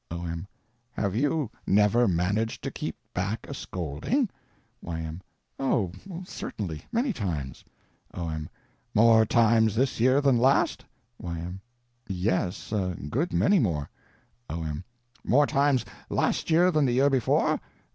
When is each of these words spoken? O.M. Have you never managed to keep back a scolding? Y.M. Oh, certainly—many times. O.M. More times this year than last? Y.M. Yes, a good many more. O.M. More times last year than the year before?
O.M. 0.09 0.47
Have 0.93 1.13
you 1.15 1.51
never 1.67 2.07
managed 2.07 2.63
to 2.63 2.71
keep 2.71 2.95
back 3.13 3.45
a 3.47 3.53
scolding? 3.53 4.31
Y.M. 4.81 5.21
Oh, 5.59 5.91
certainly—many 6.25 7.13
times. 7.13 7.63
O.M. 8.15 8.49
More 8.95 9.27
times 9.27 9.75
this 9.75 9.99
year 9.99 10.19
than 10.19 10.39
last? 10.39 10.83
Y.M. 11.19 11.61
Yes, 12.07 12.71
a 12.71 12.97
good 13.11 13.31
many 13.31 13.59
more. 13.59 13.91
O.M. 14.49 14.83
More 15.23 15.45
times 15.45 15.85
last 16.09 16.49
year 16.49 16.71
than 16.71 16.85
the 16.87 16.93
year 16.93 17.11
before? 17.11 17.61